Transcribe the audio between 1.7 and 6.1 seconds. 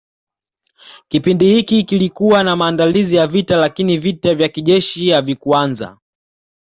kilikuwa na maandalizi ya vita lakini vita vya kijeshi havikuanza